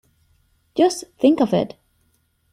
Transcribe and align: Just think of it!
Just 0.73 1.03
think 1.19 1.39
of 1.39 1.53
it! 1.53 1.75